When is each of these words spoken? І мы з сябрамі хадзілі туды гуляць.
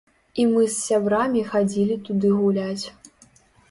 І 0.43 0.45
мы 0.53 0.63
з 0.63 0.71
сябрамі 0.85 1.45
хадзілі 1.53 2.01
туды 2.11 2.35
гуляць. 2.43 2.85